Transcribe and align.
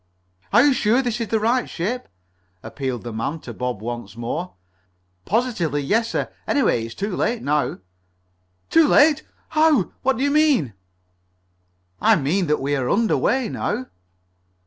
"Are 0.51 0.63
you 0.65 0.73
sure 0.73 1.03
this 1.03 1.21
is 1.21 1.27
the 1.27 1.39
right 1.39 1.69
ship?" 1.69 2.09
appealed 2.63 3.03
the 3.03 3.13
man 3.13 3.39
to 3.41 3.53
Bob 3.53 3.83
once 3.83 4.17
more. 4.17 4.55
"Positively 5.25 5.83
yes, 5.83 6.09
sir. 6.09 6.31
Anyhow, 6.47 6.69
it's 6.69 6.95
too 6.95 7.15
late 7.15 7.43
now." 7.43 7.77
"Too 8.71 8.87
late? 8.87 9.21
How? 9.49 9.91
What 10.01 10.17
do 10.17 10.23
you 10.23 10.31
mean?" 10.31 10.73
"I 12.01 12.15
mean 12.15 12.47
that 12.47 12.59
we're 12.59 12.89
under 12.89 13.15
way 13.15 13.47
now." 13.47 13.89